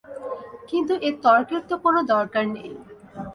[0.69, 2.71] কিন্তু এ তর্কের তো কোনো দরকার নেই।